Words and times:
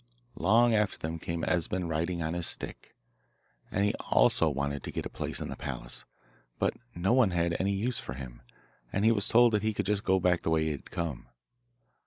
Long 0.39 0.73
after 0.73 0.97
them 0.97 1.19
came 1.19 1.43
Esben 1.43 1.87
riding 1.87 2.23
on 2.23 2.33
his 2.33 2.47
stick, 2.47 2.95
and 3.69 3.85
he 3.85 3.93
also 4.09 4.49
wanted 4.49 4.81
to 4.81 4.91
get 4.91 5.05
a 5.05 5.09
place 5.11 5.39
in 5.39 5.49
the 5.49 5.55
palace, 5.55 6.05
but 6.57 6.73
no 6.95 7.13
one 7.13 7.29
had 7.29 7.55
any 7.59 7.73
use 7.73 7.99
for 7.99 8.13
him, 8.15 8.41
and 8.91 9.05
he 9.05 9.11
was 9.11 9.27
told 9.27 9.53
that 9.53 9.61
he 9.61 9.75
could 9.75 9.85
just 9.85 10.03
go 10.03 10.19
back 10.19 10.41
the 10.41 10.49
way 10.49 10.63
he 10.65 10.71
had 10.71 10.89
come. 10.89 11.27